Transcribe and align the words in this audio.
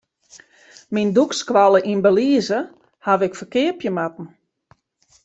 Myn 0.93 1.07
dûkskoalle 1.15 1.79
yn 1.91 1.99
Belize 2.05 2.59
haw 3.05 3.19
ik 3.27 3.37
ferkeapje 3.39 3.89
moatten. 3.97 4.27